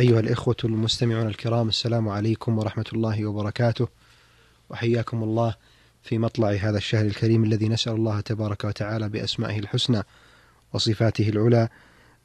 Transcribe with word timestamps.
أيها 0.00 0.20
الإخوة 0.20 0.56
المستمعون 0.64 1.26
الكرام 1.26 1.68
السلام 1.68 2.08
عليكم 2.08 2.58
ورحمة 2.58 2.84
الله 2.92 3.26
وبركاته. 3.26 3.88
وحياكم 4.70 5.22
الله 5.22 5.54
في 6.02 6.18
مطلع 6.18 6.50
هذا 6.50 6.76
الشهر 6.76 7.04
الكريم 7.04 7.44
الذي 7.44 7.68
نسأل 7.68 7.92
الله 7.92 8.20
تبارك 8.20 8.64
وتعالى 8.64 9.08
بأسمائه 9.08 9.58
الحسنى 9.58 10.02
وصفاته 10.72 11.28
العلى 11.28 11.68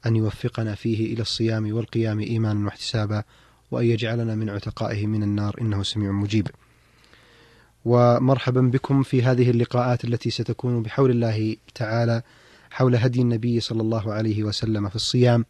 أن 0.06 0.16
يوفقنا 0.16 0.74
فيه 0.74 1.14
إلى 1.14 1.22
الصيام 1.22 1.72
والقيام 1.72 2.20
إيمانا 2.20 2.64
واحتسابا 2.64 3.22
وأن 3.70 3.86
يجعلنا 3.86 4.34
من 4.34 4.50
عتقائه 4.50 5.06
من 5.06 5.22
النار 5.22 5.56
إنه 5.60 5.82
سميع 5.82 6.12
مجيب. 6.12 6.48
ومرحبا 7.84 8.60
بكم 8.60 9.02
في 9.02 9.22
هذه 9.22 9.50
اللقاءات 9.50 10.04
التي 10.04 10.30
ستكون 10.30 10.82
بحول 10.82 11.10
الله 11.10 11.56
تعالى 11.74 12.22
حول 12.70 12.96
هدي 12.96 13.20
النبي 13.20 13.60
صلى 13.60 13.82
الله 13.82 14.12
عليه 14.12 14.42
وسلم 14.44 14.88
في 14.88 14.96
الصيام. 14.96 15.44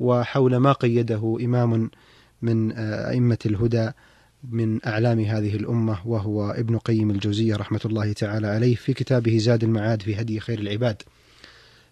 وحول 0.00 0.56
ما 0.56 0.72
قيده 0.72 1.38
إمام 1.40 1.90
من 2.42 2.72
أئمة 2.72 3.38
الهدى 3.46 3.90
من 4.50 4.86
أعلام 4.86 5.20
هذه 5.20 5.56
الأمة 5.56 5.98
وهو 6.06 6.50
ابن 6.50 6.78
قيم 6.78 7.10
الجوزية 7.10 7.56
رحمة 7.56 7.80
الله 7.84 8.12
تعالى 8.12 8.46
عليه 8.46 8.74
في 8.74 8.92
كتابه 8.92 9.38
زاد 9.38 9.64
المعاد 9.64 10.02
في 10.02 10.20
هدي 10.20 10.40
خير 10.40 10.58
العباد. 10.58 11.02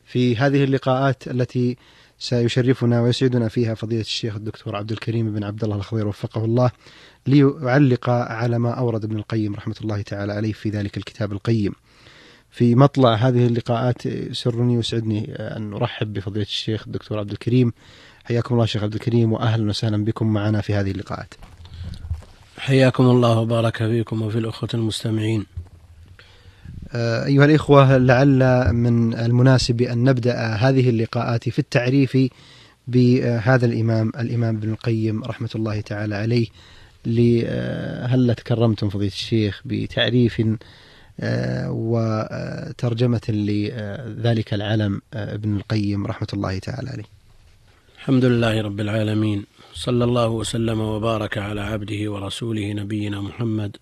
في 0.04 0.36
هذه 0.36 0.64
اللقاءات 0.64 1.28
التي 1.28 1.76
سيشرفنا 2.18 3.00
ويسعدنا 3.02 3.48
فيها 3.48 3.74
فضيلة 3.74 4.00
الشيخ 4.00 4.36
الدكتور 4.36 4.76
عبد 4.76 4.92
الكريم 4.92 5.34
بن 5.34 5.44
عبد 5.44 5.64
الله 5.64 5.76
الخضير 5.76 6.08
وفقه 6.08 6.44
الله 6.44 6.70
ليعلق 7.26 8.10
على 8.10 8.58
ما 8.58 8.70
أورد 8.70 9.04
ابن 9.04 9.16
القيم 9.16 9.54
رحمة 9.54 9.76
الله 9.80 10.02
تعالى 10.02 10.32
عليه 10.32 10.52
في 10.52 10.70
ذلك 10.70 10.96
الكتاب 10.96 11.32
القيم. 11.32 11.72
في 12.54 12.74
مطلع 12.74 13.14
هذه 13.14 13.46
اللقاءات 13.46 14.02
سرني 14.32 14.76
ويسعدني 14.76 15.34
أن 15.34 15.70
نرحب 15.70 16.12
بفضيلة 16.12 16.46
الشيخ 16.46 16.82
الدكتور 16.86 17.18
عبد 17.18 17.30
الكريم. 17.30 17.72
حياكم 18.24 18.54
الله 18.54 18.66
شيخ 18.66 18.82
عبد 18.82 18.94
الكريم 18.94 19.32
وأهلا 19.32 19.68
وسهلا 19.68 20.04
بكم 20.04 20.26
معنا 20.26 20.60
في 20.60 20.74
هذه 20.74 20.90
اللقاءات. 20.90 21.34
حياكم 22.58 23.04
الله 23.04 23.38
وبارك 23.38 23.76
فيكم 23.76 24.22
وفي 24.22 24.38
الأخوة 24.38 24.68
المستمعين. 24.74 25.46
أيها 26.94 27.44
الإخوة 27.44 27.96
لعل 27.96 28.72
من 28.72 29.14
المناسب 29.14 29.82
أن 29.82 30.04
نبدأ 30.04 30.36
هذه 30.54 30.90
اللقاءات 30.90 31.48
في 31.48 31.58
التعريف 31.58 32.18
بهذا 32.88 33.66
الإمام 33.66 34.12
الإمام 34.18 34.56
ابن 34.56 34.70
القيم 34.70 35.24
رحمة 35.24 35.50
الله 35.54 35.80
تعالى 35.80 36.14
عليه. 36.14 36.46
هل 38.06 38.34
تكرمتم 38.34 38.88
فضيلة 38.88 39.12
الشيخ 39.12 39.62
بتعريف 39.64 40.42
وترجمة 41.68 43.20
لذلك 43.28 44.54
العلم 44.54 45.02
ابن 45.14 45.56
القيم 45.56 46.06
رحمة 46.06 46.28
الله 46.32 46.58
تعالى 46.58 46.90
عليه. 46.90 47.04
الحمد 47.96 48.24
لله 48.24 48.62
رب 48.62 48.80
العالمين 48.80 49.46
صلى 49.74 50.04
الله 50.04 50.28
وسلم 50.28 50.80
وبارك 50.80 51.38
على 51.38 51.60
عبده 51.60 52.12
ورسوله 52.12 52.72
نبينا 52.72 53.20
محمد 53.20 53.76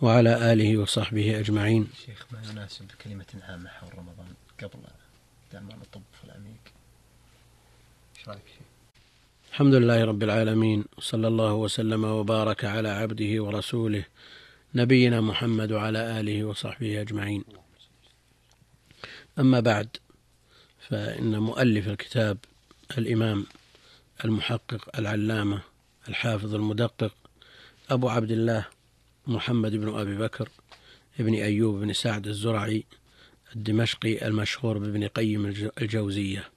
وعلى 0.00 0.52
آله 0.52 0.78
وصحبه 0.78 1.38
أجمعين. 1.38 1.88
شيخ 2.06 2.26
ما 2.32 2.38
يناسب 2.50 2.84
كلمة 3.04 3.26
عامة 3.48 3.68
حول 3.68 3.90
رمضان 3.98 4.26
قبل 4.62 4.82
دعم 5.52 5.68
الطب 5.82 6.02
في 6.18 6.24
العميق؟ 6.24 6.62
إيش 8.18 8.28
رأيك 8.28 8.46
شيخ؟ 8.46 8.66
الحمد 9.50 9.74
لله 9.74 10.04
رب 10.04 10.22
العالمين 10.22 10.84
صلى 10.98 11.28
الله 11.28 11.54
وسلم 11.54 12.04
وبارك 12.04 12.64
على 12.64 12.88
عبده 12.88 13.42
ورسوله 13.42 14.04
نبينا 14.74 15.20
محمد 15.20 15.72
وعلى 15.72 16.20
آله 16.20 16.44
وصحبه 16.44 17.00
أجمعين. 17.00 17.44
أما 19.38 19.60
بعد 19.60 19.88
فإن 20.88 21.38
مؤلف 21.38 21.88
الكتاب 21.88 22.38
الإمام 22.98 23.46
المحقق 24.24 24.98
العلامة 24.98 25.62
الحافظ 26.08 26.54
المدقق 26.54 27.14
أبو 27.90 28.08
عبد 28.08 28.30
الله 28.30 28.66
محمد 29.26 29.76
بن 29.76 29.98
أبي 29.98 30.16
بكر 30.16 30.48
ابن 31.20 31.34
أيوب 31.34 31.80
بن 31.80 31.92
سعد 31.92 32.26
الزرعي 32.26 32.84
الدمشقي 33.56 34.26
المشهور 34.26 34.78
بابن 34.78 35.06
قيم 35.08 35.46
الجوزية. 35.80 36.50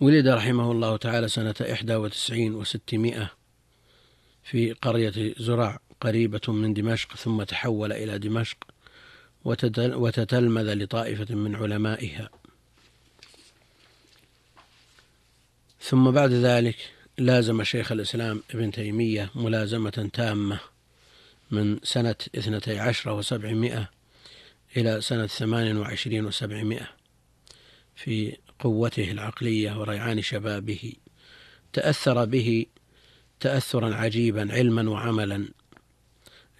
ولد 0.00 0.28
رحمه 0.28 0.72
الله 0.72 0.96
تعالى 0.96 1.28
سنة 1.28 1.54
إحدى 1.72 1.94
وتسعين 1.94 2.54
وستمائة 2.54 3.30
في 4.44 4.72
قرية 4.72 5.34
زرع 5.38 5.80
قريبة 6.04 6.40
من 6.52 6.74
دمشق 6.74 7.16
ثم 7.16 7.42
تحول 7.42 7.92
إلى 7.92 8.18
دمشق 8.18 8.56
وتتلمذ 9.74 10.74
لطائفة 10.74 11.34
من 11.34 11.54
علمائها. 11.56 12.30
ثم 15.80 16.10
بعد 16.10 16.32
ذلك 16.32 16.76
لازم 17.18 17.64
شيخ 17.64 17.92
الإسلام 17.92 18.42
ابن 18.50 18.70
تيمية 18.70 19.30
ملازمة 19.34 20.10
تامة 20.12 20.60
من 21.50 21.78
سنة 21.82 22.16
اثنتي 22.38 22.78
عشر 22.78 23.10
وسبعمائة 23.10 23.90
إلى 24.76 25.00
سنة 25.00 25.26
ثمان 25.26 25.76
وعشرين 25.76 26.26
وسبعمائة 26.26 26.88
في 27.94 28.36
قوته 28.58 29.10
العقلية 29.10 29.80
وريعان 29.80 30.22
شبابه. 30.22 30.92
تأثر 31.72 32.24
به 32.24 32.66
تأثرا 33.40 33.94
عجيبا 33.94 34.52
علما 34.52 34.90
وعملا. 34.90 35.48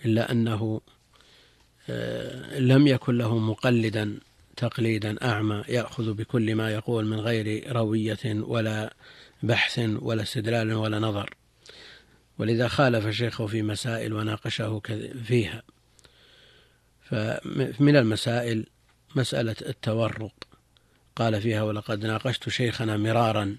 إلا 0.04 0.32
أنه 0.32 0.80
لم 2.58 2.86
يكن 2.86 3.18
له 3.18 3.38
مقلدا 3.38 4.18
تقليدا 4.56 5.24
أعمى 5.24 5.64
يأخذ 5.68 6.12
بكل 6.12 6.54
ما 6.54 6.70
يقول 6.70 7.06
من 7.06 7.20
غير 7.20 7.72
روية 7.76 8.18
ولا 8.24 8.94
بحث 9.42 9.78
ولا 9.78 10.22
استدلال 10.22 10.72
ولا 10.72 10.98
نظر. 10.98 11.34
ولذا 12.38 12.68
خالف 12.68 13.08
شيخه 13.08 13.46
في 13.46 13.62
مسائل 13.62 14.12
وناقشه 14.12 14.82
فيها. 15.24 15.62
فمن 17.02 17.96
المسائل 17.96 18.66
مسألة 19.16 19.56
التورق. 19.68 20.34
قال 21.16 21.40
فيها 21.40 21.62
ولقد 21.62 22.06
ناقشت 22.06 22.48
شيخنا 22.48 22.96
مرارا 22.96 23.56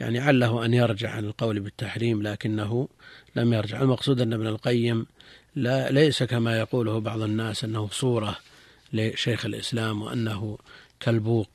يعني 0.00 0.18
عله 0.18 0.64
أن 0.64 0.74
يرجع 0.74 1.10
عن 1.10 1.24
القول 1.24 1.60
بالتحريم 1.60 2.22
لكنه 2.22 2.88
لم 3.36 3.52
يرجع. 3.52 3.82
المقصود 3.82 4.20
أن 4.20 4.32
ابن 4.32 4.46
القيم 4.46 5.06
لا 5.56 5.90
ليس 5.90 6.22
كما 6.22 6.58
يقوله 6.58 6.98
بعض 7.00 7.22
الناس 7.22 7.64
أنه 7.64 7.88
صورة 7.92 8.38
لشيخ 8.92 9.46
الإسلام 9.46 10.02
وأنه 10.02 10.58
كالبوق. 11.00 11.50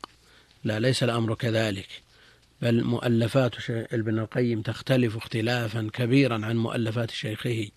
لا 0.64 0.80
ليس 0.80 1.04
الأمر 1.04 1.36
كذلك 1.36 1.88
بل 2.62 2.84
مؤلفات 2.84 3.70
ابن 3.70 4.20
القيم 4.20 4.62
تختلف 4.62 5.18
اختلافا 5.18 5.90
كبيرا 5.94 6.46
عن 6.46 6.58
مؤلفات 6.58 7.12
شيخه 7.12 7.68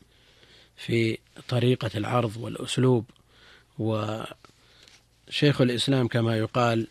في 0.77 1.19
طريقة 1.49 1.91
العرض 1.95 2.37
والأسلوب. 2.37 3.05
وشيخ 3.79 5.61
الإسلام 5.61 6.09
كما 6.09 6.37
يقال 6.39 6.87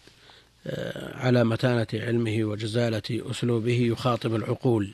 على 1.14 1.44
متانة 1.44 1.88
علمه 1.94 2.44
وجزالة 2.44 3.02
أسلوبه 3.12 3.82
يخاطب 3.82 4.36
العقول. 4.36 4.94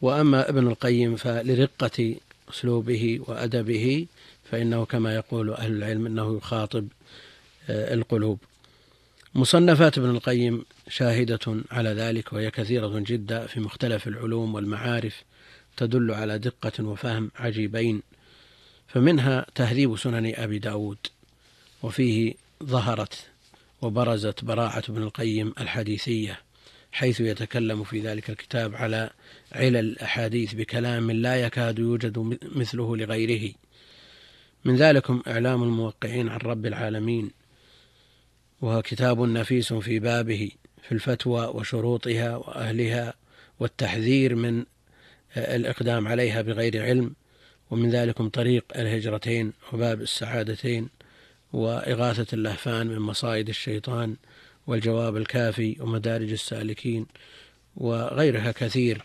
وأما 0.00 0.48
ابن 0.48 0.66
القيم 0.66 1.16
فلرقة 1.16 2.14
أسلوبه 2.50 3.20
وأدبه 3.26 4.06
فإنه 4.50 4.84
كما 4.84 5.14
يقول 5.14 5.50
أهل 5.50 5.72
العلم 5.72 6.06
أنه 6.06 6.36
يخاطب 6.36 6.88
القلوب. 7.70 8.38
مصنفات 9.34 9.98
ابن 9.98 10.10
القيم 10.10 10.64
شاهدة 10.88 11.56
على 11.70 11.90
ذلك 11.90 12.32
وهي 12.32 12.50
كثيرة 12.50 12.98
جدا 12.98 13.46
في 13.46 13.60
مختلف 13.60 14.08
العلوم 14.08 14.54
والمعارف 14.54 15.22
تدل 15.76 16.10
على 16.10 16.38
دقة 16.38 16.84
وفهم 16.84 17.30
عجيبين. 17.36 18.02
فمنها 18.88 19.46
تهذيب 19.54 19.98
سنن 19.98 20.32
أبي 20.36 20.58
داود 20.58 20.98
وفيه 21.82 22.34
ظهرت 22.64 23.26
وبرزت 23.82 24.44
براعة 24.44 24.82
ابن 24.88 25.02
القيم 25.02 25.52
الحديثية 25.60 26.40
حيث 26.92 27.20
يتكلم 27.20 27.84
في 27.84 28.00
ذلك 28.00 28.30
الكتاب 28.30 28.74
على 28.74 29.10
علل 29.52 29.76
الأحاديث 29.76 30.54
بكلام 30.54 31.10
لا 31.10 31.36
يكاد 31.36 31.78
يوجد 31.78 32.38
مثله 32.42 32.96
لغيره. 32.96 33.54
من 34.64 34.76
ذلكم 34.76 35.22
إعلام 35.26 35.62
الموقعين 35.62 36.28
عن 36.28 36.38
رب 36.38 36.66
العالمين 36.66 37.30
وهو 38.60 38.82
كتاب 38.82 39.20
نفيس 39.20 39.72
في 39.72 39.98
بابه 39.98 40.50
في 40.82 40.92
الفتوى 40.92 41.46
وشروطها 41.46 42.36
وأهلها 42.36 43.14
والتحذير 43.60 44.34
من 44.34 44.64
الإقدام 45.36 46.08
عليها 46.08 46.42
بغير 46.42 46.82
علم 46.82 47.14
ومن 47.70 47.90
ذلكم 47.90 48.28
طريق 48.28 48.64
الهجرتين 48.76 49.52
وباب 49.72 50.00
السعادتين. 50.00 50.88
وإغاثة 51.56 52.26
اللهفان 52.32 52.86
من 52.86 52.98
مصائد 52.98 53.48
الشيطان 53.48 54.16
والجواب 54.66 55.16
الكافي 55.16 55.76
ومدارج 55.80 56.32
السالكين 56.32 57.06
وغيرها 57.76 58.52
كثير. 58.52 59.04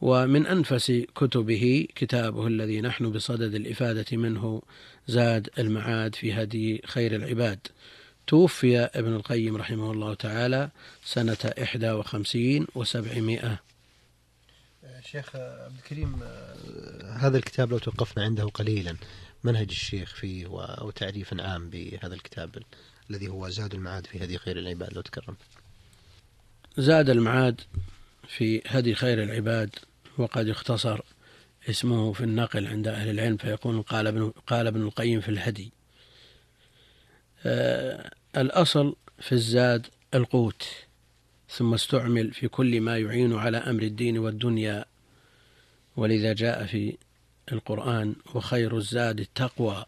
ومن 0.00 0.46
أنفس 0.46 0.92
كتبه 1.16 1.86
كتابه 1.94 2.46
الذي 2.46 2.80
نحن 2.80 3.10
بصدد 3.10 3.54
الإفادة 3.54 4.16
منه 4.16 4.62
زاد 5.06 5.50
المعاد 5.58 6.14
في 6.14 6.32
هدي 6.32 6.82
خير 6.86 7.14
العباد. 7.14 7.58
توفي 8.26 8.78
ابن 8.78 9.16
القيم 9.16 9.56
رحمه 9.56 9.92
الله 9.92 10.14
تعالى 10.14 10.70
سنة 11.04 11.52
إحدى 11.62 11.90
وخمسين 11.90 12.66
وسبعمائة. 12.74 13.60
شيخ 15.12 15.36
عبد 15.36 15.76
الكريم 15.78 16.22
هذا 17.16 17.36
الكتاب 17.36 17.70
لو 17.70 17.78
توقفنا 17.78 18.24
عنده 18.24 18.44
قليلا. 18.44 18.96
منهج 19.46 19.68
الشيخ 19.70 20.14
فيه 20.14 20.46
أو 20.80 20.90
تعريف 20.90 21.40
عام 21.40 21.70
بهذا 21.70 22.14
الكتاب 22.14 22.62
الذي 23.10 23.28
هو 23.28 23.48
زاد 23.48 23.74
المعاد 23.74 24.06
في 24.06 24.24
هدي 24.24 24.38
خير 24.38 24.58
العباد 24.58 24.94
لو 24.94 25.00
تكرم. 25.00 25.36
زاد 26.78 27.10
المعاد 27.10 27.60
في 28.28 28.62
هدي 28.66 28.94
خير 28.94 29.22
العباد 29.22 29.70
وقد 30.18 30.48
اختصر 30.48 31.00
اسمه 31.70 32.12
في 32.12 32.24
النقل 32.24 32.66
عند 32.66 32.88
أهل 32.88 33.10
العلم 33.10 33.36
فيكون 33.36 33.82
قال 33.82 34.06
ابن, 34.06 34.32
قال 34.46 34.66
ابن 34.66 34.82
القيم 34.82 35.20
في 35.20 35.28
الهدي. 35.28 35.72
آه 37.44 38.10
الأصل 38.36 38.96
في 39.20 39.32
الزاد 39.32 39.86
القوت 40.14 40.68
ثم 41.48 41.74
استعمل 41.74 42.32
في 42.32 42.48
كل 42.48 42.80
ما 42.80 42.98
يعين 42.98 43.32
على 43.36 43.56
أمر 43.56 43.82
الدين 43.82 44.18
والدنيا 44.18 44.84
ولذا 45.96 46.32
جاء 46.32 46.66
في 46.66 46.96
القرآن 47.52 48.14
وخير 48.34 48.76
الزاد 48.76 49.20
التقوى 49.20 49.84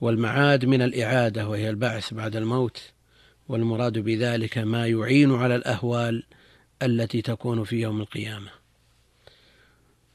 والمعاد 0.00 0.64
من 0.64 0.82
الإعادة 0.82 1.48
وهي 1.48 1.70
البعث 1.70 2.14
بعد 2.14 2.36
الموت 2.36 2.80
والمراد 3.48 3.98
بذلك 3.98 4.58
ما 4.58 4.86
يعين 4.86 5.34
على 5.34 5.56
الأهوال 5.56 6.22
التي 6.82 7.22
تكون 7.22 7.64
في 7.64 7.80
يوم 7.80 8.00
القيامة. 8.00 8.50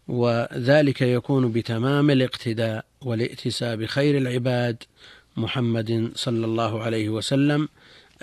وذلك 0.07 1.01
يكون 1.01 1.51
بتمام 1.51 2.09
الاقتداء 2.09 2.85
والائتساء 3.01 3.75
بخير 3.75 4.17
العباد 4.17 4.83
محمد 5.37 6.11
صلى 6.15 6.45
الله 6.45 6.83
عليه 6.83 7.09
وسلم 7.09 7.69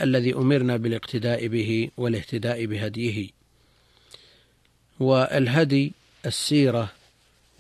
الذي 0.01 0.35
أمرنا 0.35 0.77
بالاقتداء 0.77 1.47
به 1.47 1.91
والاهتداء 1.97 2.67
بهديه. 2.67 3.29
والهدي 5.01 5.93
السيرة 6.27 7.00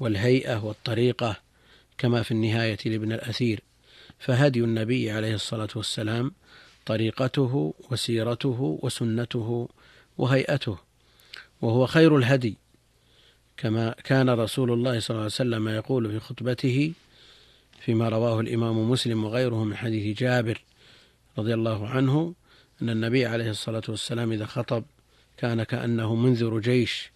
والهيئة 0.00 0.64
والطريقة 0.64 1.36
كما 1.98 2.22
في 2.22 2.30
النهاية 2.30 2.78
لابن 2.84 3.12
الأثير. 3.12 3.60
فهدي 4.18 4.60
النبي 4.60 5.10
عليه 5.10 5.34
الصلاة 5.34 5.68
والسلام 5.76 6.32
طريقته 6.86 7.74
وسيرته 7.90 8.78
وسنته 8.82 9.68
وهيئته 10.18 10.78
وهو 11.62 11.86
خير 11.86 12.16
الهدي. 12.16 12.56
كما 13.56 13.94
كان 14.04 14.30
رسول 14.30 14.72
الله 14.72 15.00
صلى 15.00 15.10
الله 15.10 15.22
عليه 15.22 15.26
وسلم 15.26 15.68
يقول 15.68 16.10
في 16.10 16.20
خطبته 16.20 16.92
فيما 17.80 18.08
رواه 18.08 18.40
الإمام 18.40 18.90
مسلم 18.90 19.24
وغيره 19.24 19.64
من 19.64 19.76
حديث 19.76 20.18
جابر 20.18 20.62
رضي 21.38 21.54
الله 21.54 21.88
عنه 21.88 22.34
أن 22.82 22.90
النبي 22.90 23.26
عليه 23.26 23.50
الصلاة 23.50 23.82
والسلام 23.88 24.32
إذا 24.32 24.46
خطب 24.46 24.84
كان 25.36 25.62
كأنه 25.62 26.14
منذر 26.14 26.58
جيش 26.58 27.10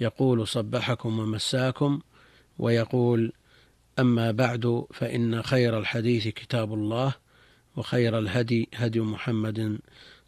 يقول 0.00 0.48
صبحكم 0.48 1.18
ومساكم 1.18 2.00
ويقول 2.58 3.32
أما 3.98 4.30
بعد 4.30 4.84
فإن 4.92 5.42
خير 5.42 5.78
الحديث 5.78 6.28
كتاب 6.28 6.74
الله 6.74 7.14
وخير 7.76 8.18
الهدي 8.18 8.68
هدي 8.74 9.00
محمد 9.00 9.78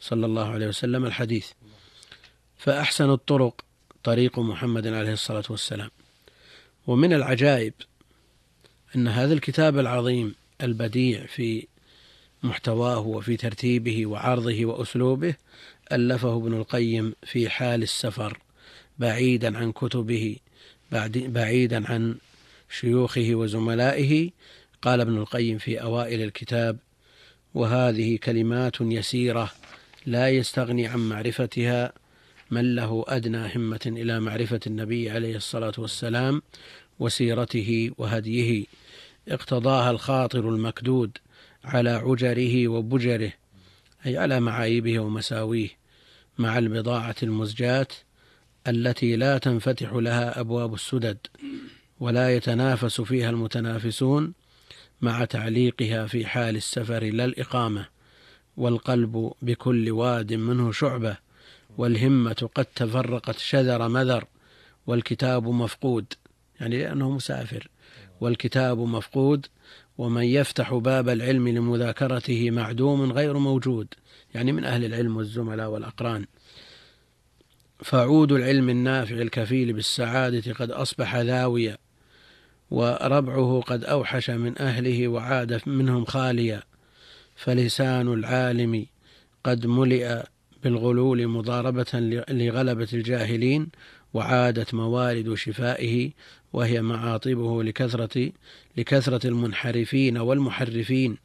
صلى 0.00 0.26
الله 0.26 0.48
عليه 0.48 0.68
وسلم 0.68 1.04
الحديث. 1.04 1.50
فأحسن 2.58 3.10
الطرق 3.10 3.64
طريق 4.04 4.38
محمد 4.38 4.86
عليه 4.86 5.12
الصلاة 5.12 5.44
والسلام. 5.50 5.90
ومن 6.86 7.12
العجائب 7.12 7.74
أن 8.96 9.08
هذا 9.08 9.34
الكتاب 9.34 9.78
العظيم 9.78 10.34
البديع 10.62 11.26
في 11.26 11.66
محتواه 12.42 12.98
وفي 12.98 13.36
ترتيبه 13.36 14.06
وعرضه 14.06 14.66
وأسلوبه 14.66 15.34
ألفه 15.92 16.36
ابن 16.36 16.54
القيم 16.54 17.14
في 17.22 17.48
حال 17.50 17.82
السفر 17.82 18.38
بعيدا 18.98 19.58
عن 19.58 19.72
كتبه 19.72 20.36
بعيدا 20.92 21.92
عن 21.92 22.16
شيوخه 22.70 23.30
وزملائه 23.34 24.30
قال 24.82 25.00
ابن 25.00 25.16
القيم 25.16 25.58
في 25.58 25.82
أوائل 25.82 26.22
الكتاب 26.22 26.78
وهذه 27.54 28.16
كلمات 28.16 28.80
يسيرة 28.80 29.52
لا 30.06 30.28
يستغني 30.28 30.86
عن 30.86 31.08
معرفتها 31.08 31.92
من 32.50 32.74
له 32.74 33.04
أدنى 33.08 33.56
همة 33.56 33.80
إلى 33.86 34.20
معرفة 34.20 34.60
النبي 34.66 35.10
عليه 35.10 35.36
الصلاة 35.36 35.72
والسلام 35.78 36.42
وسيرته 36.98 37.90
وهديه. 37.98 38.64
اقتضاها 39.28 39.90
الخاطر 39.90 40.48
المكدود 40.48 41.18
على 41.64 41.90
عجره 41.90 42.68
وبجره 42.68 43.32
أي 44.06 44.18
على 44.18 44.40
معايبه 44.40 44.98
ومساويه 44.98 45.68
مع 46.38 46.58
البضاعة 46.58 47.16
المزجاة 47.22 47.88
التي 48.68 49.16
لا 49.16 49.38
تنفتح 49.38 49.92
لها 49.92 50.40
أبواب 50.40 50.74
السدد 50.74 51.18
ولا 52.00 52.36
يتنافس 52.36 53.00
فيها 53.00 53.30
المتنافسون 53.30 54.32
مع 55.00 55.24
تعليقها 55.24 56.06
في 56.06 56.26
حال 56.26 56.56
السفر 56.56 57.04
لا 57.04 57.24
الإقامة 57.24 57.86
والقلب 58.56 59.32
بكل 59.42 59.90
واد 59.90 60.32
منه 60.32 60.72
شعبة 60.72 61.16
والهمة 61.78 62.48
قد 62.54 62.64
تفرقت 62.64 63.38
شذر 63.38 63.88
مذر 63.88 64.24
والكتاب 64.86 65.48
مفقود. 65.48 66.12
يعني 66.60 66.78
لأنه 66.78 67.10
مسافر. 67.10 67.68
والكتاب 68.20 68.78
مفقود 68.78 69.46
ومن 69.98 70.22
يفتح 70.22 70.74
باب 70.74 71.08
العلم 71.08 71.48
لمذاكرته 71.48 72.50
معدوم 72.50 73.12
غير 73.12 73.38
موجود. 73.38 73.94
يعني 74.34 74.52
من 74.52 74.64
أهل 74.64 74.84
العلم 74.84 75.16
والزملاء 75.16 75.70
والأقران. 75.70 76.26
فعود 77.86 78.32
العلم 78.32 78.68
النافع 78.70 79.14
الكفيل 79.14 79.72
بالسعادة 79.72 80.52
قد 80.52 80.70
أصبح 80.70 81.16
ذاويا 81.16 81.78
وربعه 82.70 83.60
قد 83.66 83.84
أوحش 83.84 84.30
من 84.30 84.58
أهله 84.58 85.08
وعاد 85.08 85.60
منهم 85.66 86.04
خاليا. 86.04 86.62
فلسان 87.36 88.12
العالم 88.12 88.86
قد 89.44 89.66
ملئ 89.66 90.22
بالغلول 90.64 91.28
مضاربة 91.28 92.00
لغلبة 92.28 92.88
الجاهلين 92.92 93.68
وعادت 94.14 94.74
موارد 94.74 95.34
شفائه 95.34 96.10
وهي 96.52 96.82
معاطبه 96.82 97.62
لكثرة 97.62 98.32
لكثرة 98.76 99.26
المنحرفين 99.26 100.18
والمحرفين. 100.18 101.16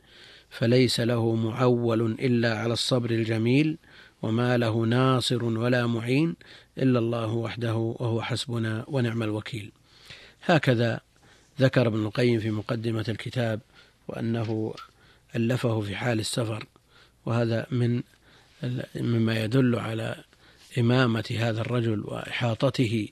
فليس 0.49 0.99
له 0.99 1.35
معول 1.35 2.01
إلا 2.01 2.57
على 2.57 2.73
الصبر 2.73 3.09
الجميل 3.09 3.77
وما 4.21 4.57
له 4.57 4.85
ناصر 4.85 5.43
ولا 5.43 5.87
معين 5.87 6.35
إلا 6.77 6.99
الله 6.99 7.31
وحده 7.33 7.75
وهو 7.75 8.21
حسبنا 8.21 8.85
ونعم 8.87 9.23
الوكيل. 9.23 9.71
هكذا 10.45 10.99
ذكر 11.59 11.87
ابن 11.87 12.05
القيم 12.05 12.39
في 12.39 12.51
مقدمة 12.51 13.05
الكتاب 13.09 13.59
وأنه 14.07 14.73
ألفه 15.35 15.81
في 15.81 15.95
حال 15.95 16.19
السفر 16.19 16.65
وهذا 17.25 17.67
من 17.71 18.03
مما 18.95 19.43
يدل 19.43 19.75
على 19.75 20.15
إمامة 20.77 21.35
هذا 21.39 21.61
الرجل 21.61 21.99
وإحاطته 21.99 23.07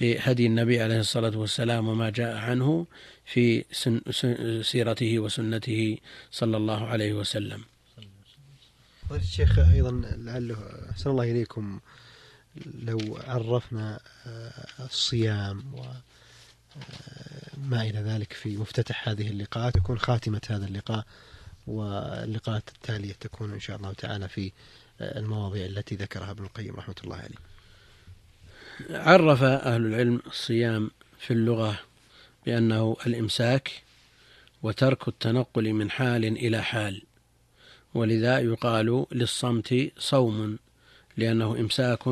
بهدي 0.00 0.46
النبي 0.46 0.80
عليه 0.80 1.00
الصلاة 1.00 1.38
والسلام 1.38 1.88
وما 1.88 2.10
جاء 2.10 2.36
عنه 2.36 2.86
في 3.24 3.64
سيرته 4.62 5.18
وسنته 5.18 5.98
صلى 6.30 6.56
الله 6.56 6.86
عليه 6.86 7.12
وسلم. 7.12 7.62
الشيخ 9.10 9.58
أيضا 9.58 9.90
لعله 10.16 10.56
أحسن 10.90 11.10
الله 11.10 11.24
إليكم 11.24 11.80
لو 12.66 13.18
عرفنا 13.26 14.00
آه، 14.26 14.66
الصيام 14.80 15.74
و 15.74 15.84
آه، 17.72 17.82
إلى 17.82 17.98
ذلك 17.98 18.32
في 18.32 18.56
مفتتح 18.56 19.08
هذه 19.08 19.28
اللقاءات 19.28 19.74
تكون 19.74 19.98
خاتمة 19.98 20.40
هذا 20.50 20.66
اللقاء 20.66 21.04
واللقاءات 21.66 22.68
التالية 22.68 23.12
تكون 23.12 23.52
إن 23.52 23.60
شاء 23.60 23.76
الله 23.76 23.92
تعالى 23.92 24.28
في 24.28 24.52
المواضيع 25.00 25.66
التي 25.66 25.94
ذكرها 25.94 26.30
ابن 26.30 26.44
القيم 26.44 26.76
رحمة 26.76 26.94
الله 27.04 27.16
عليه. 27.16 27.36
عرف 28.90 29.42
أهل 29.42 29.86
العلم 29.86 30.22
الصيام 30.26 30.90
في 31.18 31.32
اللغة 31.32 31.78
بأنه 32.46 32.96
الإمساك 33.06 33.82
وترك 34.62 35.08
التنقل 35.08 35.72
من 35.72 35.90
حال 35.90 36.24
إلى 36.24 36.62
حال. 36.62 37.02
ولذا 37.96 38.38
يقال 38.38 39.06
للصمت 39.12 39.90
صوم 39.98 40.58
لأنه 41.16 41.56
إمساك 41.60 42.08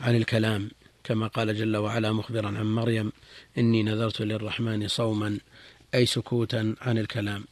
عن 0.00 0.16
الكلام 0.16 0.70
كما 1.04 1.26
قال 1.26 1.56
جل 1.56 1.76
وعلا 1.76 2.12
مخبرا 2.12 2.48
عن 2.48 2.74
مريم 2.74 3.12
إني 3.58 3.82
نذرت 3.82 4.20
للرحمن 4.20 4.88
صوما 4.88 5.38
أي 5.94 6.06
سكوتا 6.06 6.74
عن 6.80 6.98
الكلام. 6.98 7.44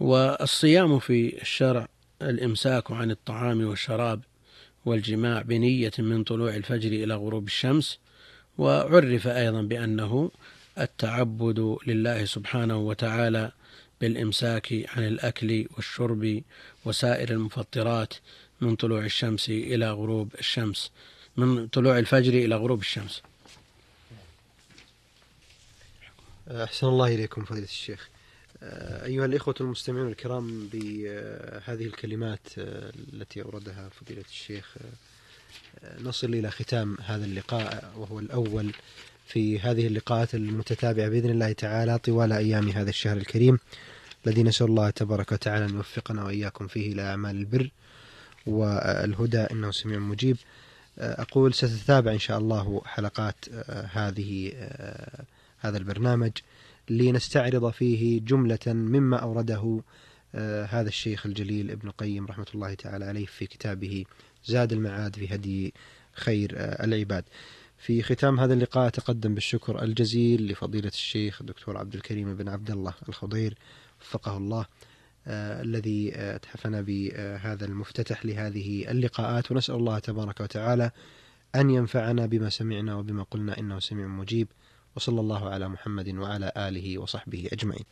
والصيام 0.00 0.98
في 0.98 1.42
الشرع 1.42 1.88
الإمساك 2.22 2.92
عن 2.92 3.10
الطعام 3.10 3.64
والشراب 3.66 4.20
والجماع 4.84 5.42
بنية 5.42 5.92
من 5.98 6.24
طلوع 6.24 6.54
الفجر 6.54 6.88
إلى 6.88 7.14
غروب 7.14 7.46
الشمس 7.46 7.98
وعرف 8.58 9.26
أيضا 9.26 9.62
بأنه 9.62 10.30
التعبد 10.78 11.76
لله 11.86 12.24
سبحانه 12.24 12.76
وتعالى 12.78 13.52
بالإمساك 14.00 14.84
عن 14.88 15.06
الأكل 15.06 15.66
والشرب 15.76 16.42
وسائر 16.84 17.30
المفطرات 17.30 18.14
من 18.60 18.76
طلوع 18.76 19.04
الشمس 19.04 19.48
إلى 19.48 19.90
غروب 19.90 20.34
الشمس 20.38 20.90
من 21.36 21.68
طلوع 21.68 21.98
الفجر 21.98 22.32
إلى 22.32 22.56
غروب 22.56 22.80
الشمس. 22.80 23.22
أحسن 26.48 26.86
الله 26.86 27.14
إليكم 27.14 27.44
فضيلة 27.44 27.64
الشيخ. 27.64 28.08
أيها 28.62 29.24
الإخوة 29.24 29.54
المستمعون 29.60 30.08
الكرام 30.08 30.68
بهذه 30.72 31.86
الكلمات 31.86 32.48
التي 33.12 33.42
أوردها 33.42 33.88
فضيلة 33.88 34.24
الشيخ 34.30 34.74
نصل 36.00 36.34
إلى 36.34 36.50
ختام 36.50 36.96
هذا 37.04 37.24
اللقاء 37.24 37.92
وهو 37.96 38.18
الأول 38.18 38.72
في 39.28 39.58
هذه 39.58 39.86
اللقاءات 39.86 40.34
المتتابعة 40.34 41.08
بإذن 41.08 41.30
الله 41.30 41.52
تعالى 41.52 41.98
طوال 41.98 42.32
أيام 42.32 42.68
هذا 42.68 42.90
الشهر 42.90 43.16
الكريم 43.16 43.58
الذي 44.26 44.42
نسأل 44.42 44.66
الله 44.66 44.90
تبارك 44.90 45.32
وتعالى 45.32 45.64
أن 45.64 45.74
يوفقنا 45.74 46.24
وإياكم 46.24 46.66
فيه 46.66 46.92
إلى 46.92 47.02
أعمال 47.02 47.36
البر 47.36 47.70
والهدى. 48.46 49.38
إنه 49.38 49.70
سميع 49.70 49.98
مجيب. 49.98 50.36
أقول 50.98 51.54
ستتابع 51.54 52.12
إن 52.12 52.18
شاء 52.18 52.38
الله 52.38 52.82
حلقات 52.84 53.44
هذه 53.92 54.52
هذا 55.58 55.78
البرنامج 55.78 56.32
لنستعرض 56.90 57.70
فيه 57.70 58.20
جملة 58.20 58.58
مما 58.66 59.16
أورده 59.16 59.80
هذا 60.68 60.88
الشيخ 60.88 61.26
الجليل 61.26 61.70
ابن 61.70 61.88
القيم 61.88 62.26
رحمة 62.26 62.46
الله 62.54 62.74
تعالى 62.74 63.04
عليه 63.04 63.26
في 63.26 63.46
كتابه 63.46 64.04
زاد 64.44 64.72
المعاد 64.72 65.16
في 65.16 65.34
هدي 65.34 65.74
خير 66.12 66.52
العباد. 66.56 67.24
في 67.78 68.02
ختام 68.02 68.40
هذا 68.40 68.54
اللقاء 68.54 68.86
أتقدم 68.86 69.34
بالشكر 69.34 69.82
الجزيل 69.82 70.52
لفضيلة 70.52 70.88
الشيخ 70.88 71.40
الدكتور 71.40 71.76
عبد 71.76 71.94
الكريم 71.94 72.36
بن 72.36 72.48
عبد 72.48 72.70
الله 72.70 72.94
الخضير 73.08 73.54
وفقه 74.00 74.36
الله 74.36 74.66
آه 75.26 75.62
الذي 75.62 76.12
أتحفنا 76.14 76.80
بهذا 76.80 77.64
المفتتح 77.64 78.26
لهذه 78.26 78.90
اللقاءات. 78.90 79.50
ونسأل 79.52 79.74
الله 79.74 79.98
تبارك 79.98 80.40
وتعالى 80.40 80.90
أن 81.54 81.70
ينفعنا 81.70 82.26
بما 82.26 82.50
سمعنا 82.50 82.94
وبما 82.94 83.22
قلنا 83.22 83.58
إنه 83.58 83.78
سميع 83.78 84.06
مجيب. 84.06 84.48
وصلى 84.96 85.20
الله 85.20 85.48
على 85.48 85.68
محمد 85.68 86.08
وعلى 86.08 86.52
آله 86.56 86.98
وصحبه 86.98 87.48
أجمعين. 87.52 87.84